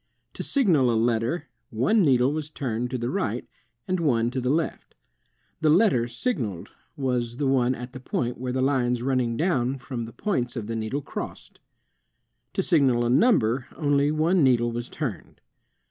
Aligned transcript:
To 0.33 0.41
signal 0.41 0.89
a 0.89 0.97
letter, 0.99 1.47
one 1.69 2.01
needle 2.01 2.33
was 2.33 2.49
turned 2.49 2.89
to 2.89 2.97
the 2.97 3.11
right, 3.11 3.47
and 3.87 3.99
one 3.99 4.31
to 4.31 4.41
the 4.41 4.49
left. 4.49 4.95
The 5.59 5.69
letter 5.69 6.07
signaled 6.07 6.69
was 6.97 7.37
the 7.37 7.45
one 7.45 7.75
at 7.75 7.93
the 7.93 7.99
point 7.99 8.39
where 8.39 8.51
lines 8.51 9.03
running 9.03 9.37
down 9.37 9.77
from 9.77 10.05
the 10.05 10.11
points 10.13 10.55
of 10.55 10.65
the 10.65 10.75
needle 10.75 11.03
crossed. 11.03 11.59
To 12.53 12.63
signal 12.63 13.05
a 13.05 13.11
number 13.11 13.67
only 13.75 14.11
one 14.11 14.43
needle 14.43 14.71
was 14.71 14.89
turned. 14.89 15.39